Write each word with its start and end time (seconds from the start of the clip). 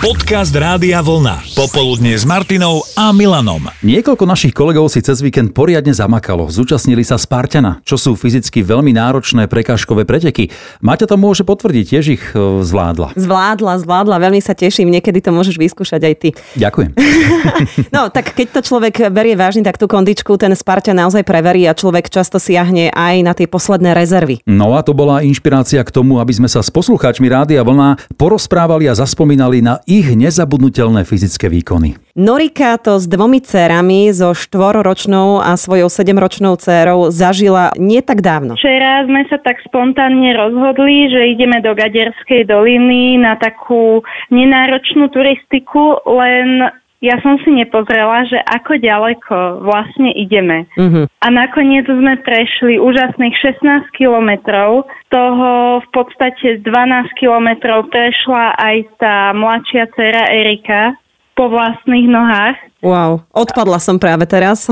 Podcast 0.00 0.56
Rádia 0.56 1.04
Vlna. 1.04 1.44
Popoludne 1.52 2.16
s 2.16 2.24
Martinou 2.24 2.80
a 2.96 3.12
Milanom. 3.12 3.68
Niekoľko 3.84 4.24
našich 4.24 4.56
kolegov 4.56 4.88
si 4.88 5.04
cez 5.04 5.20
víkend 5.20 5.52
poriadne 5.52 5.92
zamakalo. 5.92 6.48
Zúčastnili 6.48 7.04
sa 7.04 7.20
Spartana, 7.20 7.84
čo 7.84 8.00
sú 8.00 8.16
fyzicky 8.16 8.64
veľmi 8.64 8.96
náročné 8.96 9.44
prekážkové 9.44 10.08
preteky. 10.08 10.48
Maťa 10.80 11.04
to 11.04 11.20
môže 11.20 11.44
potvrdiť, 11.44 11.84
tiež 11.84 12.04
ich 12.16 12.24
e, 12.32 12.64
zvládla. 12.64 13.12
Zvládla, 13.12 13.84
zvládla, 13.84 14.16
veľmi 14.24 14.40
sa 14.40 14.56
teším, 14.56 14.88
niekedy 14.88 15.20
to 15.20 15.36
môžeš 15.36 15.60
vyskúšať 15.60 16.00
aj 16.00 16.14
ty. 16.16 16.28
Ďakujem. 16.56 16.96
no, 17.94 18.08
tak 18.08 18.32
keď 18.32 18.56
to 18.56 18.60
človek 18.64 19.12
berie 19.12 19.36
vážne, 19.36 19.68
tak 19.68 19.76
tú 19.76 19.84
kondičku 19.84 20.32
ten 20.40 20.56
Spartan 20.56 20.96
naozaj 20.96 21.28
preverí 21.28 21.68
a 21.68 21.76
človek 21.76 22.08
často 22.08 22.40
siahne 22.40 22.88
aj 22.88 23.20
na 23.20 23.36
tie 23.36 23.44
posledné 23.44 23.92
rezervy. 23.92 24.40
No 24.48 24.72
a 24.72 24.80
to 24.80 24.96
bola 24.96 25.20
inšpirácia 25.20 25.84
k 25.84 25.92
tomu, 25.92 26.24
aby 26.24 26.32
sme 26.32 26.48
sa 26.48 26.64
s 26.64 26.72
poslucháčmi 26.72 27.28
Rádia 27.28 27.60
Vlna 27.60 28.16
porozprávali 28.16 28.88
a 28.88 28.96
zaspomínali 28.96 29.60
na 29.60 29.76
ich 29.90 30.14
nezabudnutelné 30.14 31.02
fyzické 31.02 31.50
výkony. 31.50 31.98
Norika 32.14 32.78
to 32.78 33.02
s 33.02 33.10
dvomi 33.10 33.42
cérami, 33.42 34.14
so 34.14 34.30
štvororočnou 34.30 35.42
a 35.42 35.58
svojou 35.58 35.90
sedemročnou 35.90 36.54
cérou 36.62 37.10
zažila 37.10 37.74
nie 37.74 37.98
tak 37.98 38.22
dávno. 38.22 38.54
Včera 38.54 39.02
sme 39.10 39.26
sa 39.26 39.42
tak 39.42 39.58
spontánne 39.66 40.30
rozhodli, 40.38 41.10
že 41.10 41.34
ideme 41.34 41.58
do 41.58 41.74
Gaderskej 41.74 42.46
doliny 42.46 43.18
na 43.18 43.34
takú 43.34 44.06
nenáročnú 44.30 45.10
turistiku, 45.10 45.98
len 46.06 46.70
ja 47.00 47.16
som 47.24 47.40
si 47.40 47.48
nepozrela, 47.48 48.28
že 48.28 48.36
ako 48.44 48.76
ďaleko 48.76 49.64
vlastne 49.64 50.12
ideme. 50.12 50.68
Uh-huh. 50.76 51.08
A 51.08 51.26
nakoniec 51.32 51.88
sme 51.88 52.20
prešli 52.20 52.76
úžasných 52.76 53.32
16 53.40 53.88
kilometrov. 53.96 54.84
Toho 55.08 55.80
v 55.80 55.88
podstate 55.96 56.60
12 56.60 56.68
kilometrov 57.16 57.88
prešla 57.88 58.52
aj 58.52 58.76
tá 59.00 59.32
mladšia 59.32 59.88
dcera 59.96 60.28
Erika 60.28 60.92
po 61.32 61.48
vlastných 61.48 62.04
nohách. 62.04 62.56
Wow, 62.84 63.24
odpadla 63.32 63.80
som 63.80 63.96
práve 63.96 64.28
teraz. 64.28 64.68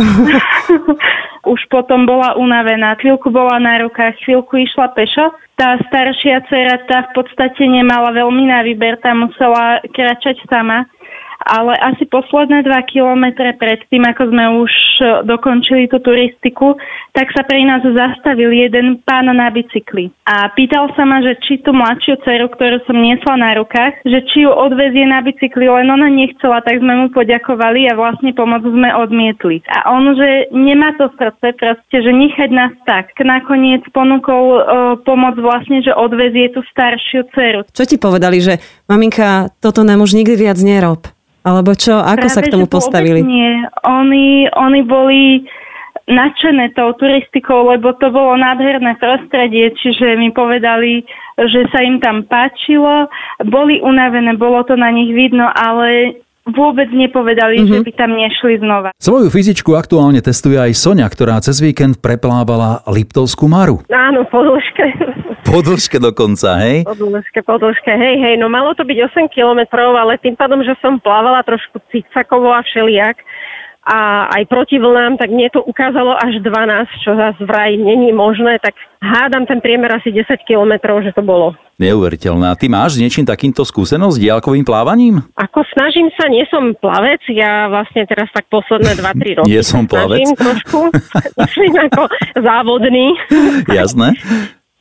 Už 1.53 1.65
potom 1.73 2.05
bola 2.05 2.37
unavená, 2.37 2.93
chvíľku 3.01 3.33
bola 3.33 3.57
na 3.57 3.81
rukách, 3.81 4.21
chvíľku 4.21 4.69
išla 4.69 4.93
pešo. 4.93 5.33
Tá 5.57 5.81
staršia 5.81 6.45
dcera 6.45 6.77
tá 6.85 7.09
v 7.09 7.25
podstate 7.25 7.65
nemala 7.65 8.13
veľmi 8.13 8.53
na 8.53 8.61
výber, 8.61 9.01
tá 9.01 9.17
musela 9.17 9.81
kráčať 9.97 10.45
sama 10.45 10.85
ale 11.49 11.73
asi 11.81 12.05
posledné 12.05 12.69
dva 12.69 12.85
kilometre 12.85 13.57
pred 13.57 13.81
tým, 13.89 14.05
ako 14.05 14.23
sme 14.29 14.45
už 14.61 14.73
e, 14.73 15.03
dokončili 15.25 15.89
tú 15.89 15.97
turistiku, 16.05 16.77
tak 17.17 17.33
sa 17.33 17.41
pri 17.49 17.65
nás 17.65 17.81
zastavil 17.81 18.53
jeden 18.53 19.01
pán 19.03 19.33
na 19.33 19.49
bicykli. 19.49 20.13
A 20.29 20.53
pýtal 20.53 20.93
sa 20.93 21.09
ma, 21.09 21.25
že 21.25 21.41
či 21.41 21.65
tú 21.65 21.73
mladšiu 21.73 22.21
dceru, 22.21 22.53
ktorú 22.53 22.85
som 22.85 23.01
niesla 23.01 23.41
na 23.41 23.57
rukách, 23.57 24.05
že 24.05 24.21
či 24.29 24.45
ju 24.45 24.53
odvezie 24.53 25.09
na 25.09 25.25
bicykli, 25.25 25.67
len 25.67 25.89
ona 25.89 26.13
nechcela, 26.13 26.61
tak 26.61 26.85
sme 26.85 26.95
mu 26.95 27.07
poďakovali 27.11 27.89
a 27.89 27.97
vlastne 27.97 28.37
pomoc 28.37 28.63
sme 28.63 28.93
odmietli. 28.93 29.65
A 29.73 29.89
on, 29.89 30.13
že 30.13 30.53
nemá 30.53 30.93
to 31.01 31.09
srdce, 31.17 31.57
proste, 31.57 31.97
že 31.97 32.13
nechať 32.13 32.51
nás 32.53 32.73
tak. 32.85 33.17
Nakoniec 33.19 33.83
ponúkol 33.91 34.45
uh, 34.61 34.63
pomoc 35.03 35.41
vlastne, 35.41 35.81
že 35.81 35.97
odvezie 35.97 36.53
tú 36.53 36.61
staršiu 36.71 37.27
dceru. 37.33 37.61
Čo 37.73 37.85
ti 37.89 37.97
povedali, 37.97 38.39
že 38.39 38.61
maminka, 38.87 39.51
toto 39.59 39.83
nám 39.83 40.05
už 40.05 40.15
nikdy 40.15 40.37
viac 40.37 40.61
nerob? 40.61 41.18
Alebo 41.49 41.73
čo? 41.73 41.97
Ako 41.97 42.29
Práve, 42.29 42.35
sa 42.37 42.45
k 42.45 42.53
tomu 42.53 42.69
postavili? 42.69 43.25
Nie. 43.25 43.65
Oni, 43.89 44.53
oni 44.53 44.81
boli 44.85 45.49
nadšené 46.09 46.77
tou 46.77 46.93
turistikou, 46.97 47.69
lebo 47.73 47.97
to 47.97 48.13
bolo 48.13 48.37
nádherné 48.37 48.97
prostredie, 49.01 49.73
čiže 49.77 50.17
mi 50.21 50.33
povedali, 50.33 51.05
že 51.37 51.69
sa 51.73 51.85
im 51.85 52.01
tam 52.01 52.25
páčilo, 52.25 53.09
boli 53.45 53.81
unavené, 53.85 54.37
bolo 54.37 54.65
to 54.65 54.77
na 54.77 54.89
nich 54.89 55.13
vidno, 55.13 55.49
ale 55.53 56.21
vôbec 56.49 56.89
nepovedali, 56.89 57.61
mm-hmm. 57.61 57.73
že 57.73 57.79
by 57.85 57.91
tam 57.93 58.11
nešli 58.17 58.57
znova. 58.65 58.91
Svoju 58.97 59.29
fyzičku 59.29 59.77
aktuálne 59.77 60.25
testuje 60.25 60.57
aj 60.57 60.73
Sonia, 60.73 61.05
ktorá 61.05 61.37
cez 61.45 61.61
víkend 61.61 62.01
preplávala 62.01 62.81
Liptovskú 62.89 63.45
Maru. 63.45 63.85
Áno, 63.93 64.25
po 64.33 64.41
dĺžke. 64.41 64.85
Po 65.49 65.65
dĺžke 65.65 65.97
dokonca, 65.97 66.61
hej? 66.61 66.85
Po 66.85 66.93
dĺžke, 66.93 67.41
po 67.41 67.57
dĺžke, 67.57 67.89
hej, 67.89 68.21
hej. 68.21 68.35
No 68.37 68.53
malo 68.53 68.77
to 68.77 68.85
byť 68.85 68.99
8 69.17 69.33
kilometrov, 69.33 69.97
ale 69.97 70.21
tým 70.21 70.37
pádom, 70.37 70.61
že 70.61 70.77
som 70.85 71.01
plávala 71.01 71.41
trošku 71.41 71.81
cicakovo 71.89 72.53
a 72.53 72.61
všelijak, 72.61 73.17
a 73.89 74.29
aj 74.29 74.45
proti 74.53 74.77
vlnám, 74.77 75.17
tak 75.17 75.33
mne 75.33 75.49
to 75.49 75.65
ukázalo 75.65 76.13
až 76.13 76.45
12, 76.45 76.53
čo 77.01 77.17
zase 77.17 77.41
vraj 77.49 77.73
není 77.73 78.13
možné, 78.13 78.61
tak 78.61 78.77
hádam 79.01 79.49
ten 79.49 79.65
priemer 79.65 79.89
asi 79.97 80.13
10 80.13 80.29
kilometrov, 80.45 81.01
že 81.01 81.17
to 81.17 81.25
bolo. 81.25 81.57
Neuveriteľné. 81.81 82.53
A 82.53 82.59
ty 82.59 82.69
máš 82.69 82.99
s 82.99 83.01
niečím 83.01 83.25
takýmto 83.25 83.65
skúsenosť 83.65 84.21
s 84.21 84.23
diálkovým 84.29 84.67
plávaním? 84.67 85.25
Ako 85.41 85.65
snažím 85.73 86.13
sa, 86.21 86.29
nie 86.29 86.45
som 86.53 86.77
plavec, 86.77 87.25
ja 87.33 87.73
vlastne 87.73 88.05
teraz 88.05 88.29
tak 88.37 88.45
posledné 88.53 88.93
2-3 88.93 89.37
roky. 89.41 89.49
Nie 89.49 89.65
som 89.65 89.89
plavec? 89.89 90.37
trošku, 90.45 90.93
ako 91.89 92.03
závodný. 92.37 93.17
Jasné 93.81 94.21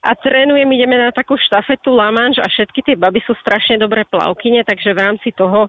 a 0.04 0.14
trénujem, 0.14 0.70
ideme 0.72 0.96
na 0.96 1.10
takú 1.10 1.36
štafetu 1.36 1.92
Lamanš 1.92 2.40
a 2.40 2.48
všetky 2.48 2.86
tie 2.86 2.96
baby 2.96 3.20
sú 3.26 3.34
strašne 3.42 3.82
dobré 3.82 4.06
plavkyne, 4.06 4.62
takže 4.64 4.94
v 4.94 5.00
rámci 5.04 5.30
toho 5.34 5.68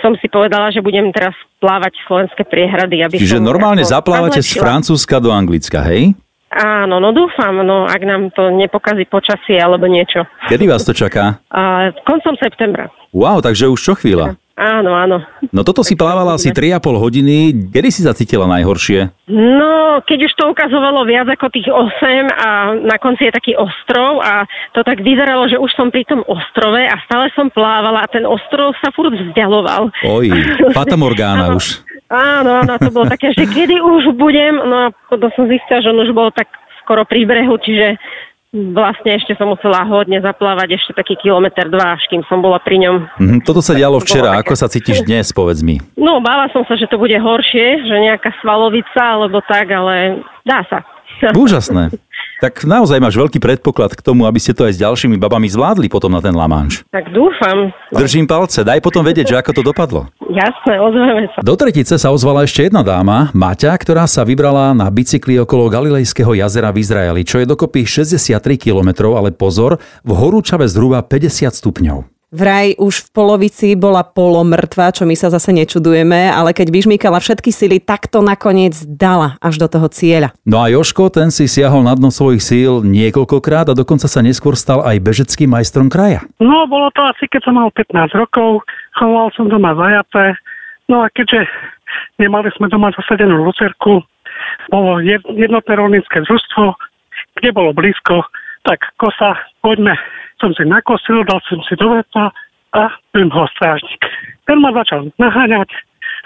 som 0.00 0.16
si 0.18 0.26
povedala, 0.26 0.72
že 0.72 0.80
budem 0.80 1.12
teraz 1.12 1.36
plávať 1.60 1.94
slovenské 2.08 2.48
priehrady. 2.48 3.04
Aby 3.04 3.20
Čiže 3.20 3.38
normálne 3.38 3.84
zaplávate 3.84 4.40
z 4.40 4.56
Francúzska 4.56 5.20
do 5.20 5.30
Anglicka, 5.30 5.84
hej? 5.86 6.16
Áno, 6.50 6.98
no 6.98 7.14
dúfam, 7.14 7.62
no 7.62 7.86
ak 7.86 8.02
nám 8.02 8.34
to 8.34 8.50
nepokazí 8.50 9.06
počasie 9.06 9.54
alebo 9.54 9.86
niečo. 9.86 10.26
Kedy 10.50 10.66
vás 10.66 10.82
to 10.82 10.90
čaká? 10.90 11.38
A, 11.46 11.94
koncom 12.02 12.34
septembra. 12.42 12.90
Wow, 13.14 13.38
takže 13.38 13.70
už 13.70 13.78
čo 13.78 13.94
chvíľa. 13.94 14.39
Áno, 14.60 14.92
áno. 14.92 15.24
No 15.56 15.64
toto 15.64 15.80
si 15.80 15.96
plávala 15.96 16.36
asi 16.36 16.52
3,5 16.52 17.00
hodiny. 17.00 17.36
Kedy 17.72 17.88
si 17.88 18.04
sa 18.04 18.12
cítila 18.12 18.44
najhoršie? 18.44 19.08
No, 19.32 20.04
keď 20.04 20.28
už 20.28 20.32
to 20.36 20.44
ukazovalo 20.52 21.08
viac 21.08 21.32
ako 21.32 21.48
tých 21.48 21.72
8 21.72 22.28
a 22.28 22.48
na 22.84 23.00
konci 23.00 23.24
je 23.24 23.32
taký 23.32 23.52
ostrov 23.56 24.20
a 24.20 24.44
to 24.76 24.84
tak 24.84 25.00
vyzeralo, 25.00 25.48
že 25.48 25.56
už 25.56 25.72
som 25.72 25.88
pri 25.88 26.04
tom 26.04 26.20
ostrove 26.28 26.76
a 26.76 26.92
stále 27.08 27.32
som 27.32 27.48
plávala 27.48 28.04
a 28.04 28.10
ten 28.12 28.28
ostrov 28.28 28.76
sa 28.84 28.92
furt 28.92 29.16
vzdialoval. 29.16 29.88
Oj, 30.04 30.28
Fata 30.76 31.00
Morgana 31.00 31.56
už. 31.56 31.80
Áno, 32.12 32.60
áno, 32.60 32.76
to 32.76 32.92
bolo 32.92 33.08
také, 33.08 33.32
že 33.32 33.48
kedy 33.48 33.80
už 33.80 34.12
budem, 34.18 34.60
no 34.60 34.90
a 34.90 34.92
potom 35.08 35.30
som 35.32 35.48
zistila, 35.48 35.80
že 35.80 35.88
on 35.88 36.04
už 36.04 36.12
bol 36.12 36.28
tak 36.34 36.52
skoro 36.82 37.06
pri 37.06 37.22
brehu, 37.22 37.54
čiže 37.62 37.96
Vlastne 38.50 39.14
ešte 39.14 39.38
som 39.38 39.46
musela 39.46 39.86
hodne 39.86 40.18
zaplávať 40.18 40.74
ešte 40.74 40.90
taký 40.98 41.14
kilometr 41.22 41.70
dva, 41.70 41.94
až 41.94 42.02
kým 42.10 42.26
som 42.26 42.42
bola 42.42 42.58
pri 42.58 42.82
ňom. 42.82 42.94
Mm, 43.22 43.38
toto 43.46 43.62
sa 43.62 43.78
dialo 43.78 44.02
včera. 44.02 44.34
Ako 44.42 44.58
sa 44.58 44.66
cítiš 44.66 45.06
dnes, 45.06 45.30
povedz 45.30 45.62
mi? 45.62 45.78
No, 45.94 46.18
bála 46.18 46.50
som 46.50 46.66
sa, 46.66 46.74
že 46.74 46.90
to 46.90 46.98
bude 46.98 47.14
horšie, 47.14 47.86
že 47.86 47.94
nejaká 47.94 48.34
svalovica 48.42 48.98
alebo 48.98 49.38
tak, 49.46 49.70
ale 49.70 50.26
dá 50.42 50.66
sa. 50.66 50.82
Úžasné. 51.30 51.94
Tak 52.40 52.64
naozaj 52.64 53.04
máš 53.04 53.20
veľký 53.20 53.36
predpoklad 53.36 53.92
k 53.92 54.00
tomu, 54.00 54.24
aby 54.24 54.40
ste 54.40 54.56
to 54.56 54.64
aj 54.64 54.72
s 54.72 54.80
ďalšími 54.80 55.20
babami 55.20 55.44
zvládli 55.44 55.92
potom 55.92 56.08
na 56.08 56.24
ten 56.24 56.32
Lamanš. 56.32 56.88
Tak 56.88 57.12
dúfam. 57.12 57.68
Držím 57.92 58.24
palce, 58.24 58.64
daj 58.64 58.80
potom 58.80 59.04
vedieť, 59.04 59.36
že 59.36 59.38
ako 59.44 59.60
to 59.60 59.62
dopadlo. 59.62 60.08
Jasné, 60.24 60.80
ozveme 60.80 61.28
sa. 61.36 61.44
Do 61.44 61.52
tretice 61.52 62.00
sa 62.00 62.08
ozvala 62.08 62.48
ešte 62.48 62.72
jedna 62.72 62.80
dáma, 62.80 63.28
Maťa, 63.36 63.76
ktorá 63.76 64.08
sa 64.08 64.24
vybrala 64.24 64.72
na 64.72 64.88
bicykli 64.88 65.36
okolo 65.36 65.68
Galilejského 65.68 66.32
jazera 66.32 66.72
v 66.72 66.80
Izraeli, 66.80 67.28
čo 67.28 67.44
je 67.44 67.50
dokopy 67.50 67.84
63 67.84 68.40
km, 68.56 69.12
ale 69.12 69.36
pozor, 69.36 69.76
v 70.00 70.10
horúčave 70.16 70.64
zhruba 70.64 71.04
50 71.04 71.52
stupňov. 71.52 72.19
Vraj 72.30 72.78
už 72.78 73.10
v 73.10 73.12
polovici 73.12 73.74
bola 73.74 74.06
polomrtva, 74.06 74.94
čo 74.94 75.02
my 75.02 75.18
sa 75.18 75.34
zase 75.34 75.50
nečudujeme, 75.50 76.30
ale 76.30 76.54
keď 76.54 76.70
vyžmýkala 76.70 77.18
všetky 77.18 77.50
sily, 77.50 77.82
tak 77.82 78.06
to 78.06 78.22
nakoniec 78.22 78.78
dala 78.86 79.34
až 79.42 79.58
do 79.58 79.66
toho 79.66 79.90
cieľa. 79.90 80.30
No 80.46 80.62
a 80.62 80.70
Joško, 80.70 81.10
ten 81.10 81.34
si 81.34 81.50
siahol 81.50 81.82
na 81.82 81.90
dno 81.98 82.14
svojich 82.14 82.38
síl 82.38 82.86
niekoľkokrát 82.86 83.74
a 83.74 83.74
dokonca 83.74 84.06
sa 84.06 84.22
neskôr 84.22 84.54
stal 84.54 84.78
aj 84.86 85.02
bežeckým 85.02 85.50
majstrom 85.50 85.90
kraja. 85.90 86.22
No, 86.38 86.70
bolo 86.70 86.94
to 86.94 87.02
asi, 87.02 87.26
keď 87.26 87.50
som 87.50 87.58
mal 87.58 87.74
15 87.74 88.14
rokov, 88.14 88.62
choval 88.94 89.34
som 89.34 89.50
doma 89.50 89.74
zajace, 89.74 90.38
no 90.86 91.02
a 91.02 91.10
keďže 91.10 91.50
nemali 92.22 92.46
sme 92.54 92.70
doma 92.70 92.94
zasadenú 92.94 93.42
lucerku, 93.42 94.06
bolo 94.70 95.02
jednotné 95.34 95.72
rolnícke 95.74 96.22
družstvo, 96.22 96.78
kde 97.42 97.50
bolo 97.50 97.74
blízko, 97.74 98.22
tak 98.62 98.86
kosa, 99.02 99.34
poďme 99.66 99.98
som 100.40 100.50
si 100.56 100.64
nakosil, 100.64 101.22
dal 101.28 101.38
som 101.46 101.60
si 101.68 101.76
do 101.76 101.92
veta 101.92 102.32
a 102.72 102.82
bym 103.12 103.28
ho 103.30 103.44
strážnik. 103.54 104.00
Ten 104.48 104.58
ma 104.58 104.72
začal 104.72 105.12
naháňať, 105.20 105.68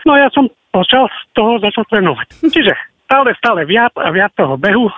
no 0.06 0.14
ja 0.16 0.30
som 0.30 0.48
počal 0.70 1.10
z 1.10 1.18
toho 1.34 1.58
začal 1.58 1.84
trénovať. 1.90 2.26
Čiže 2.54 2.72
stále, 3.10 3.34
stále 3.36 3.66
viac 3.66 3.92
a 3.98 4.08
viac 4.14 4.32
toho 4.38 4.54
behu, 4.54 4.88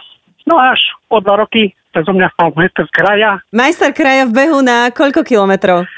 no 0.47 0.55
až 0.61 0.79
o 1.09 1.19
dva 1.19 1.43
roky 1.43 1.73
sa 1.97 2.05
zo 2.05 2.13
mňa 2.13 2.29
stal 2.37 2.53
majster 2.53 2.87
kraja. 2.93 3.41
Majster 3.51 3.91
kraja 3.97 4.29
v 4.29 4.33
behu 4.37 4.61
na 4.61 4.93
koľko 4.93 5.25
kilometrov? 5.25 5.89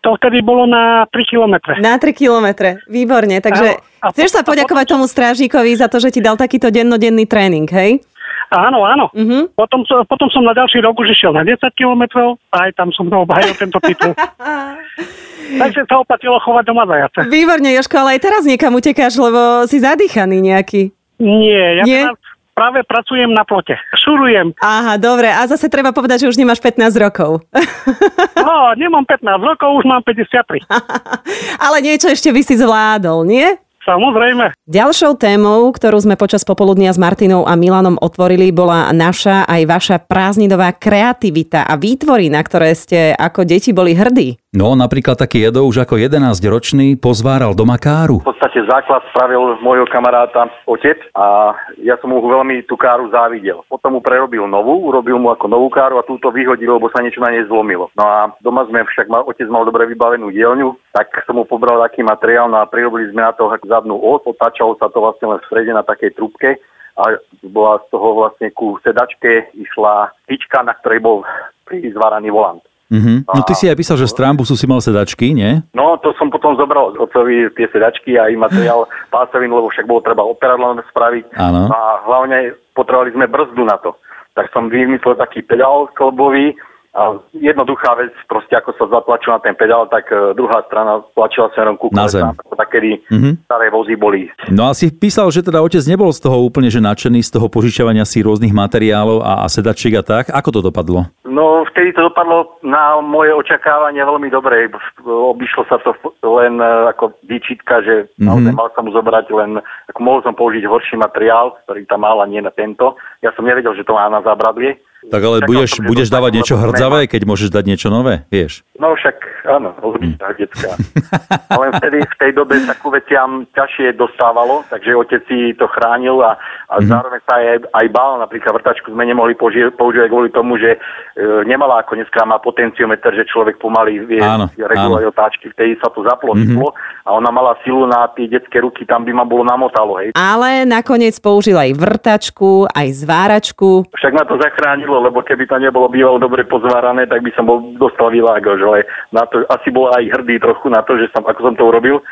To 0.00 0.16
vtedy 0.16 0.40
bolo 0.40 0.64
na 0.64 1.04
3 1.12 1.28
kilometre. 1.28 1.76
Na 1.76 2.00
3 2.00 2.16
kilometre, 2.16 2.80
výborne. 2.88 3.36
Takže 3.44 3.84
a, 4.00 4.08
a 4.08 4.12
chceš 4.16 4.32
sa 4.32 4.40
poďakovať 4.40 4.96
tomu 4.96 5.04
strážnikovi 5.04 5.76
za 5.76 5.92
to, 5.92 6.00
že 6.00 6.08
ti 6.08 6.24
dal 6.24 6.40
takýto 6.40 6.72
dennodenný 6.72 7.28
tréning, 7.28 7.68
hej? 7.68 8.00
Áno, 8.50 8.82
áno. 8.82 9.06
Mhm. 9.14 9.54
Potom, 9.54 9.86
potom 9.86 10.26
som 10.34 10.42
na 10.42 10.50
ďalší 10.50 10.82
rok 10.82 10.98
už 10.98 11.14
išiel 11.14 11.30
na 11.30 11.46
10 11.46 11.62
kilometrov 11.78 12.42
a 12.50 12.66
aj 12.66 12.74
tam 12.74 12.90
som 12.90 13.06
obhajil 13.06 13.54
tento 13.54 13.78
titul. 13.82 14.10
Takže 15.60 15.82
sa 15.86 16.02
oplatilo 16.02 16.38
chovať 16.38 16.64
doma 16.66 16.86
zajace. 16.86 17.26
Výborne, 17.26 17.74
Joško, 17.74 17.96
ale 18.06 18.18
aj 18.18 18.20
teraz 18.22 18.42
niekam 18.46 18.70
utekáš, 18.74 19.18
lebo 19.18 19.66
si 19.66 19.82
zadýchaný 19.82 20.38
nejaký. 20.42 20.94
Nie, 21.18 21.82
ja 21.82 21.84
Nie? 21.86 22.02
teraz 22.06 22.18
práve 22.54 22.84
pracujem 22.84 23.32
na 23.32 23.42
plote. 23.42 23.72
Šurujem. 24.04 24.52
Aha, 24.60 25.00
dobre. 25.00 25.32
A 25.32 25.48
zase 25.48 25.72
treba 25.72 25.96
povedať, 25.96 26.26
že 26.26 26.30
už 26.30 26.36
nemáš 26.36 26.60
15 26.60 26.92
rokov. 27.00 27.40
No, 28.40 28.72
nemám 28.74 29.04
15 29.04 29.36
rokov, 29.46 29.68
už 29.78 29.84
mám 29.86 30.02
53. 30.02 30.64
ale 31.68 31.76
niečo 31.84 32.08
ešte 32.08 32.32
by 32.32 32.40
si 32.40 32.56
zvládol, 32.56 33.28
nie? 33.28 33.46
Samozrejme. 33.90 34.54
Ďalšou 34.70 35.18
témou, 35.18 35.66
ktorú 35.74 35.98
sme 35.98 36.14
počas 36.14 36.46
popoludnia 36.46 36.94
s 36.94 36.98
Martinou 37.02 37.42
a 37.42 37.58
Milanom 37.58 37.98
otvorili, 37.98 38.54
bola 38.54 38.94
naša 38.94 39.42
aj 39.50 39.62
vaša 39.66 39.96
prázdninová 40.06 40.70
kreativita 40.78 41.66
a 41.66 41.74
výtvory, 41.74 42.30
na 42.30 42.38
ktoré 42.38 42.70
ste 42.78 43.10
ako 43.18 43.42
deti 43.42 43.74
boli 43.74 43.98
hrdí. 43.98 44.39
No, 44.50 44.74
napríklad 44.74 45.14
taký 45.14 45.46
Edo 45.46 45.62
už 45.62 45.86
ako 45.86 45.94
11-ročný 45.94 46.98
pozváral 46.98 47.54
doma 47.54 47.78
káru. 47.78 48.18
V 48.18 48.34
podstate 48.34 48.66
základ 48.66 48.98
spravil 49.14 49.62
môjho 49.62 49.86
kamaráta 49.86 50.50
otec 50.66 50.98
a 51.14 51.54
ja 51.78 51.94
som 52.02 52.10
mu 52.10 52.18
veľmi 52.18 52.66
tú 52.66 52.74
káru 52.74 53.06
závidel. 53.14 53.62
Potom 53.70 53.94
mu 53.94 54.00
prerobil 54.02 54.42
novú, 54.50 54.90
urobil 54.90 55.22
mu 55.22 55.30
ako 55.30 55.46
novú 55.46 55.70
káru 55.70 56.02
a 56.02 56.06
túto 56.08 56.34
vyhodil, 56.34 56.82
lebo 56.82 56.90
sa 56.90 56.98
niečo 56.98 57.22
na 57.22 57.30
nej 57.30 57.46
zlomilo. 57.46 57.94
No 57.94 58.02
a 58.02 58.34
doma 58.42 58.66
sme 58.66 58.82
však 58.82 59.06
mal, 59.06 59.22
otec 59.22 59.46
mal 59.46 59.62
dobre 59.62 59.86
vybavenú 59.86 60.34
dielňu, 60.34 60.74
tak 60.98 61.14
som 61.30 61.38
mu 61.38 61.46
pobral 61.46 61.78
taký 61.86 62.02
materiál 62.02 62.50
no 62.50 62.58
a 62.58 62.66
prirobili 62.66 63.06
sme 63.14 63.22
na 63.22 63.30
to 63.30 63.46
zadnú 63.70 64.02
os, 64.02 64.26
otáčalo 64.26 64.74
sa 64.82 64.90
to 64.90 64.98
vlastne 64.98 65.30
len 65.30 65.38
v 65.38 65.46
strede 65.46 65.70
na 65.70 65.86
takej 65.86 66.18
trúbke 66.18 66.58
a 66.98 67.22
bola 67.46 67.78
z 67.86 67.94
toho 67.94 68.18
vlastne 68.18 68.50
ku 68.50 68.82
sedačke 68.82 69.54
išla 69.54 70.10
tyčka, 70.26 70.66
na 70.66 70.74
ktorej 70.74 70.98
bol 70.98 71.22
prizváraný 71.70 72.34
volant. 72.34 72.66
Mhm. 72.90 73.24
No 73.24 73.40
ty 73.42 73.54
si 73.54 73.64
aj 73.64 73.76
písal, 73.76 73.96
že 73.96 74.04
z 74.04 74.14
trambusu 74.14 74.52
si 74.52 74.66
mal 74.66 74.78
sedačky, 74.78 75.30
nie? 75.30 75.62
No, 75.70 75.94
to 75.96 76.10
som 76.14 76.26
potom 76.26 76.54
zobral 76.54 76.90
otcovi 76.92 77.46
tie 77.54 77.70
sedačky 77.70 78.14
a 78.14 78.26
aj 78.26 78.34
materiál 78.36 78.82
pásovinu, 79.14 79.56
lebo 79.56 79.70
však 79.70 79.86
bolo 79.86 80.00
treba 80.00 80.20
operadlo 80.20 80.74
spraviť. 80.84 81.32
Áno. 81.32 81.70
A 81.70 81.78
hlavne 82.04 82.38
potrebovali 82.72 83.14
sme 83.14 83.26
brzdu 83.26 83.62
na 83.62 83.78
to. 83.78 83.94
Tak 84.30 84.50
som 84.50 84.66
vymyslel 84.66 85.14
taký 85.14 85.40
pedál 85.40 85.86
klbový 85.90 86.54
a 86.90 87.02
jednoduchá 87.30 87.94
vec, 87.94 88.10
proste 88.26 88.50
ako 88.52 88.74
sa 88.74 88.90
zatlačil 88.90 89.30
na 89.30 89.38
ten 89.38 89.54
pedál, 89.54 89.86
tak 89.86 90.10
e, 90.10 90.34
druhá 90.34 90.58
strana 90.66 90.98
tlačila 91.14 91.46
smerom 91.50 91.78
ku 91.78 91.86
Na 91.88 92.10
zem. 92.10 92.26
ako 92.26 92.58
takedy 92.58 92.98
Mhm. 93.06 93.46
staré 93.46 93.70
vozy 93.70 93.94
boli. 93.94 94.26
No 94.50 94.66
a 94.66 94.74
si 94.74 94.90
písal, 94.90 95.30
že 95.30 95.38
teda 95.40 95.62
otec 95.62 95.78
nebol 95.84 96.10
z 96.10 96.18
toho 96.18 96.42
úplne 96.42 96.66
že 96.66 96.82
nadšený 96.82 97.22
z 97.22 97.30
toho 97.30 97.46
požičiavania 97.46 98.02
si 98.02 98.18
rôznych 98.18 98.50
materiálov 98.50 99.22
a, 99.22 99.42
a 99.42 99.46
sedačiek 99.46 99.94
a 99.94 100.02
tak. 100.02 100.24
Ako 100.28 100.50
to 100.50 100.60
dopadlo? 100.60 101.06
No, 101.30 101.62
vtedy 101.70 101.94
to 101.94 102.10
dopadlo 102.10 102.58
na 102.66 102.98
moje 102.98 103.30
očakávanie 103.30 104.02
veľmi 104.02 104.34
dobre. 104.34 104.66
Obišlo 105.06 105.62
sa 105.70 105.78
to 105.78 105.94
len 106.26 106.58
e, 106.58 106.90
ako 106.90 107.14
výčitka, 107.22 107.86
že 107.86 108.10
Mhm. 108.18 108.26
naozaj 108.26 108.52
mal 108.58 108.68
som 108.74 108.82
mu 108.82 108.90
zobrať 108.90 109.30
len, 109.30 109.62
ako 109.94 109.98
mohol 110.02 110.20
som 110.26 110.34
použiť 110.34 110.66
horší 110.66 110.98
materiál, 110.98 111.54
ktorý 111.64 111.86
tam 111.86 112.02
mal 112.02 112.18
a 112.18 112.26
nie 112.26 112.42
na 112.42 112.50
tento. 112.50 112.98
Ja 113.22 113.30
som 113.38 113.46
nevedel, 113.46 113.78
že 113.78 113.86
to 113.86 113.94
má 113.94 114.10
na 114.10 114.26
zábradlie. 114.26 114.82
Tak 115.10 115.22
ale 115.26 115.36
budeš, 115.42 115.82
som, 115.82 115.90
budeš 115.90 116.08
dávať 116.08 116.32
niečo 116.38 116.54
hrdzavé, 116.54 117.10
keď 117.10 117.22
môžeš 117.26 117.50
dať 117.50 117.64
niečo 117.66 117.88
nové, 117.90 118.22
vieš? 118.30 118.62
No 118.80 118.96
však, 118.96 119.44
áno, 119.44 119.76
určitá 119.84 120.32
detská. 120.40 120.72
Ale 121.52 121.68
vtedy 121.76 122.00
v 122.00 122.16
tej 122.16 122.32
dobe 122.32 122.56
takú 122.64 122.88
veciam 122.88 123.44
ťažšie 123.52 123.92
dostávalo, 123.92 124.64
takže 124.72 124.96
otec 124.96 125.20
si 125.28 125.52
to 125.52 125.68
chránil 125.68 126.24
a, 126.24 126.40
a 126.72 126.80
zároveň 126.80 127.20
sa 127.28 127.36
aj, 127.36 127.68
aj 127.76 127.86
bál. 127.92 128.16
Napríklad 128.24 128.56
vrtačku 128.56 128.88
sme 128.88 129.04
nemohli 129.04 129.36
poži- 129.36 129.68
používať 129.76 130.08
kvôli 130.08 130.32
tomu, 130.32 130.56
že 130.56 130.80
e, 130.80 131.44
nemala 131.44 131.84
ako 131.84 132.00
dneska 132.00 132.24
má 132.24 132.40
potenciometer, 132.40 133.12
že 133.12 133.28
človek 133.28 133.60
pomaly 133.60 134.00
vie 134.08 134.24
Áno, 134.24 134.48
regulovať 134.56 135.04
otáčky. 135.12 135.52
Vtedy 135.52 135.76
sa 135.76 135.92
to 135.92 136.00
zaplo, 136.00 136.32
mm-hmm. 136.32 136.56
a 137.04 137.08
ona 137.12 137.28
mala 137.28 137.60
silu 137.60 137.84
na 137.84 138.08
tie 138.16 138.32
detské 138.32 138.64
ruky, 138.64 138.88
tam 138.88 139.04
by 139.04 139.12
ma 139.12 139.28
bolo 139.28 139.44
namotalo. 139.44 140.00
Hej. 140.00 140.16
Ale 140.16 140.64
nakoniec 140.64 141.20
použil 141.20 141.60
aj 141.60 141.76
vrtačku, 141.76 142.64
aj 142.72 142.88
zváračku. 142.96 143.92
Však 143.92 144.12
ma 144.16 144.24
to 144.24 144.40
zachránilo, 144.40 144.99
lebo 145.00 145.24
keby 145.24 145.48
to 145.48 145.56
nebolo 145.56 145.88
bývalo 145.88 146.20
dobre 146.20 146.44
pozvárané, 146.44 147.08
tak 147.08 147.24
by 147.24 147.30
som 147.32 147.48
bol 147.48 147.58
dostal 147.80 148.12
világož, 148.12 148.60
ale 148.62 148.84
na 149.10 149.24
to 149.26 149.42
asi 149.48 149.72
bol 149.72 149.88
aj 149.90 150.04
hrdý 150.06 150.36
trochu 150.38 150.68
na 150.68 150.84
to, 150.84 151.00
že 151.00 151.08
som, 151.10 151.24
ako 151.24 151.40
som 151.40 151.54
to 151.56 151.64
urobil, 151.64 152.04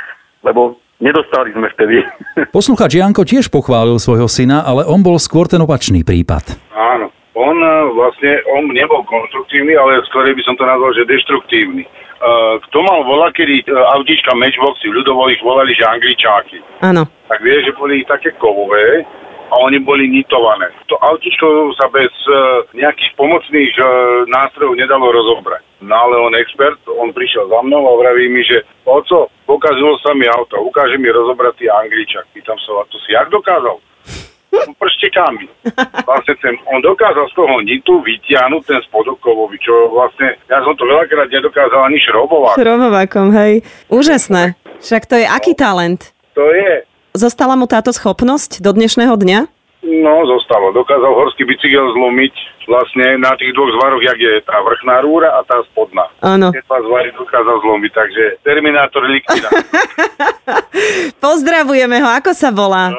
lebo 0.42 0.80
nedostali 0.98 1.54
sme 1.54 1.68
vtedy. 1.74 2.02
Posluchač 2.56 2.98
Janko 2.98 3.22
tiež 3.22 3.52
pochválil 3.52 4.00
svojho 4.02 4.26
syna, 4.26 4.66
ale 4.66 4.88
on 4.88 5.04
bol 5.04 5.20
skôr 5.20 5.46
ten 5.46 5.62
opačný 5.62 6.02
prípad. 6.02 6.58
Áno. 6.74 7.12
On 7.38 7.54
e, 7.54 7.74
vlastne, 7.94 8.42
on 8.50 8.66
nebol 8.74 9.06
konštruktívny, 9.06 9.78
ale 9.78 10.02
skôr 10.10 10.26
by 10.26 10.42
som 10.42 10.58
to 10.58 10.66
nazval, 10.66 10.90
že 10.90 11.06
deštruktívny. 11.06 11.86
Uh, 12.18 12.58
kto 12.66 12.82
mal 12.82 13.06
volať, 13.06 13.30
kedy 13.30 13.54
uh, 13.70 13.94
autíčka 13.94 14.34
Matchboxy, 14.34 14.90
ľudovo 14.90 15.30
ich 15.30 15.38
volali, 15.38 15.70
že 15.70 15.86
angličáky. 15.86 16.58
Áno. 16.82 17.06
Tak 17.30 17.38
vie, 17.46 17.62
že 17.62 17.70
boli 17.78 18.02
také 18.02 18.34
kovové 18.42 19.06
a 19.48 19.54
oni 19.64 19.80
boli 19.80 20.08
nitované. 20.08 20.68
To 20.92 20.96
autíčko 21.00 21.72
sa 21.76 21.88
bez 21.88 22.12
uh, 22.28 22.64
nejakých 22.76 23.12
pomocných 23.16 23.72
uh, 23.80 23.86
nástrojov 24.28 24.76
nedalo 24.76 25.08
rozobrať. 25.08 25.64
No 25.80 25.94
ale 25.94 26.14
on 26.20 26.34
expert, 26.36 26.78
on 26.90 27.14
prišiel 27.14 27.48
za 27.48 27.60
mnou 27.64 27.86
a 27.86 27.92
vraví 27.96 28.28
mi, 28.28 28.42
že 28.44 28.66
oco, 28.84 29.30
pokazilo 29.46 29.96
sa 30.02 30.12
mi 30.12 30.26
auto, 30.26 30.58
ukáže 30.60 30.98
mi 30.98 31.08
rozobrať 31.08 31.54
tie 31.64 31.70
angličak. 31.70 32.26
Pýtam 32.34 32.58
sa, 32.60 32.82
a 32.82 32.88
to 32.90 32.98
si 33.02 33.14
jak 33.14 33.30
dokázal? 33.30 33.78
No, 34.48 34.72
Prstekami. 34.80 35.44
Vlastne 36.08 36.34
ten, 36.40 36.56
on 36.72 36.80
dokázal 36.80 37.28
z 37.28 37.34
toho 37.36 37.60
nitu 37.60 38.00
vytiahnuť 38.00 38.62
ten 38.64 38.80
spodok 38.88 39.20
kovový, 39.20 39.60
čo 39.60 39.92
vlastne, 39.92 40.40
ja 40.48 40.58
som 40.64 40.72
to 40.72 40.88
veľakrát 40.88 41.28
nedokázal 41.28 41.84
ani 41.84 42.00
šrobovať. 42.00 42.56
Šrobovákom, 42.56 43.28
hej. 43.36 43.60
Úžasné. 43.92 44.56
Však 44.80 45.04
to 45.04 45.20
je 45.20 45.26
aký 45.28 45.52
talent? 45.52 46.16
To 46.32 46.48
je, 46.48 46.87
Zostala 47.18 47.58
mu 47.58 47.66
táto 47.66 47.90
schopnosť 47.90 48.62
do 48.62 48.70
dnešného 48.70 49.18
dňa? 49.18 49.58
no 49.88 50.26
zostalo. 50.26 50.70
Dokázal 50.74 51.12
horský 51.16 51.48
bicykel 51.48 51.82
zlomiť 51.96 52.34
vlastne 52.68 53.16
na 53.18 53.32
tých 53.40 53.56
dvoch 53.56 53.72
zvaroch, 53.72 54.02
jak 54.04 54.18
je 54.20 54.34
tá 54.44 54.60
vrchná 54.60 55.00
rúra 55.00 55.32
a 55.32 55.40
tá 55.48 55.64
spodná. 55.72 56.06
Áno. 56.20 56.52
Tie 56.52 56.62
dva 56.68 56.78
zvary 56.84 57.08
dokázal 57.16 57.56
zlomiť, 57.64 57.92
takže 57.94 58.24
Terminátor 58.44 59.02
likvida. 59.08 59.48
Pozdravujeme 61.24 61.98
ho, 62.04 62.08
ako 62.12 62.30
sa 62.36 62.52
volá? 62.52 62.92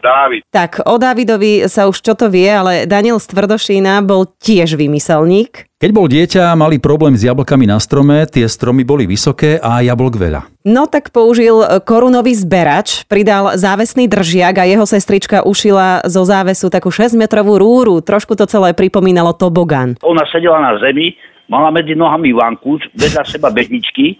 Dávid. 0.00 0.46
Tak, 0.54 0.86
o 0.86 0.94
Davidovi 1.02 1.66
sa 1.66 1.90
už 1.90 1.98
čo 1.98 2.14
to 2.14 2.30
vie, 2.30 2.46
ale 2.46 2.86
Daniel 2.86 3.18
z 3.18 3.26
Tvrdošína 3.26 3.98
bol 4.06 4.30
tiež 4.38 4.78
vymyselník. 4.78 5.65
Keď 5.76 5.92
bol 5.92 6.08
dieťa, 6.08 6.56
mali 6.56 6.80
problém 6.80 7.12
s 7.20 7.28
jablkami 7.28 7.68
na 7.68 7.76
strome, 7.76 8.24
tie 8.24 8.48
stromy 8.48 8.80
boli 8.80 9.04
vysoké 9.04 9.60
a 9.60 9.84
jablk 9.84 10.16
veľa. 10.16 10.48
No 10.64 10.88
tak 10.88 11.12
použil 11.12 11.60
korunový 11.84 12.32
zberač, 12.32 13.04
pridal 13.04 13.60
závesný 13.60 14.08
držiak 14.08 14.56
a 14.56 14.64
jeho 14.64 14.88
sestrička 14.88 15.44
ušila 15.44 16.08
zo 16.08 16.24
závesu 16.24 16.72
takú 16.72 16.88
6-metrovú 16.88 17.60
rúru. 17.60 18.00
Trošku 18.00 18.32
to 18.40 18.48
celé 18.48 18.72
pripomínalo 18.72 19.36
tobogán. 19.36 20.00
Ona 20.00 20.24
sedela 20.32 20.64
na 20.64 20.80
zemi, 20.80 21.12
mala 21.44 21.68
medzi 21.68 21.92
nohami 21.92 22.32
vankúš, 22.32 22.88
vedľa 22.96 23.28
seba 23.28 23.52
behničky. 23.52 24.16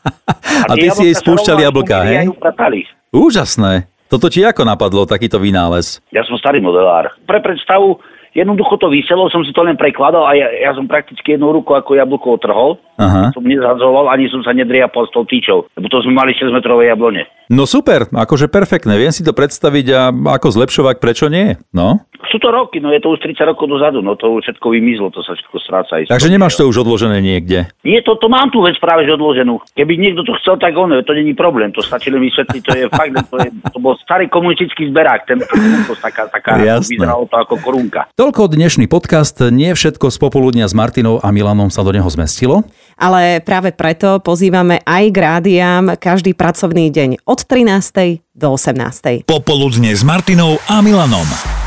A 0.70 0.78
ty 0.78 0.86
tie 0.86 0.94
si 0.94 1.10
jej 1.10 1.18
jablká, 1.18 2.06
šumili 2.06 2.22
hej? 2.22 2.26
a. 2.38 2.86
Úžasné. 3.10 3.90
Toto 4.06 4.30
ti 4.30 4.46
ako 4.46 4.62
napadlo, 4.62 5.10
takýto 5.10 5.42
vynález? 5.42 5.98
Ja 6.14 6.22
som 6.22 6.38
starý 6.38 6.62
modelár. 6.62 7.10
Pre 7.26 7.42
predstavu, 7.42 7.98
jednoducho 8.34 8.78
to 8.78 8.88
vyselo, 8.90 9.30
som 9.30 9.42
si 9.42 9.52
to 9.54 9.62
len 9.62 9.74
prekladal 9.74 10.26
a 10.26 10.34
ja, 10.34 10.48
ja 10.50 10.70
som 10.74 10.86
prakticky 10.86 11.34
jednou 11.34 11.54
rukou 11.54 11.74
ako 11.74 11.98
jablko 11.98 12.38
otrhol. 12.38 12.78
Aha. 13.00 13.32
Som 13.32 13.48
nezadzoval, 13.48 14.12
ani 14.12 14.28
som 14.28 14.44
sa 14.44 14.52
nedriapal 14.52 15.08
s 15.08 15.12
tou 15.16 15.24
tyčou, 15.24 15.64
lebo 15.72 15.88
to 15.88 16.04
sme 16.04 16.12
mali 16.12 16.36
6 16.36 16.52
metrové 16.52 16.92
jablone. 16.92 17.24
No 17.50 17.66
super, 17.66 18.06
akože 18.06 18.46
perfektné. 18.46 18.94
Viem 18.94 19.10
si 19.10 19.26
to 19.26 19.34
predstaviť 19.34 19.86
a 19.90 20.02
ako 20.12 20.54
zlepšovať, 20.54 21.02
prečo 21.02 21.26
nie? 21.26 21.58
No. 21.74 22.06
Sú 22.30 22.38
to 22.38 22.52
roky, 22.52 22.78
no 22.78 22.94
je 22.94 23.02
to 23.02 23.10
už 23.10 23.24
30 23.26 23.42
rokov 23.42 23.66
dozadu, 23.66 24.04
no 24.04 24.14
to 24.14 24.38
už 24.38 24.46
všetko 24.46 24.66
vymizlo, 24.70 25.10
to 25.10 25.24
sa 25.24 25.34
všetko 25.34 25.56
stráca. 25.58 25.98
Takže 26.06 26.30
nemáš 26.30 26.54
to 26.54 26.68
už 26.68 26.86
odložené 26.86 27.18
niekde. 27.18 27.66
Nie, 27.82 28.06
to, 28.06 28.14
to 28.20 28.30
mám 28.30 28.54
tu 28.54 28.62
vec 28.62 28.78
práve 28.78 29.02
že 29.02 29.18
odloženú. 29.18 29.58
Keby 29.74 29.98
niekto 29.98 30.22
to 30.22 30.38
chcel, 30.38 30.60
tak 30.62 30.76
ono, 30.78 31.02
to 31.02 31.10
není 31.10 31.34
problém, 31.34 31.74
to 31.74 31.82
stačí 31.82 32.12
len 32.12 32.22
vysvetliť, 32.22 32.62
to 32.62 32.72
je 32.76 32.84
fakt, 33.00 33.18
to, 33.32 33.36
je, 33.42 33.48
to 33.72 33.78
bol 33.82 33.98
starý 33.98 34.30
komunistický 34.30 34.92
zberák, 34.92 35.26
ten 35.26 35.42
to 35.88 35.98
taká, 35.98 36.30
taká 36.30 36.60
Jasné. 36.60 37.00
vyzeralo 37.00 37.26
to 37.26 37.34
ako 37.34 37.58
korunka. 37.66 38.06
Toľko 38.20 38.52
dnešný 38.52 38.84
podcast. 38.84 39.40
Nie 39.48 39.72
všetko 39.72 40.12
z 40.12 40.20
popoludnia 40.20 40.68
s 40.68 40.76
Martinou 40.76 41.24
a 41.24 41.32
Milanom 41.32 41.72
sa 41.72 41.80
do 41.80 41.88
neho 41.88 42.04
zmestilo. 42.04 42.68
Ale 43.00 43.40
práve 43.40 43.72
preto 43.72 44.20
pozývame 44.20 44.84
aj 44.84 45.04
k 45.08 45.16
rádiám 45.16 45.96
každý 45.96 46.36
pracovný 46.36 46.92
deň 46.92 47.24
od 47.24 47.40
13. 47.48 48.20
do 48.36 48.60
18. 48.60 49.24
Popoludne 49.24 49.96
s 49.96 50.04
Martinou 50.04 50.60
a 50.68 50.84
Milanom. 50.84 51.59